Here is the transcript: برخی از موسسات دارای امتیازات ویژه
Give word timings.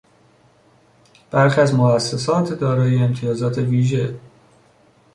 برخی 1.31 1.61
از 1.61 1.73
موسسات 1.75 2.53
دارای 2.53 2.97
امتیازات 3.03 3.57
ویژه 3.57 4.19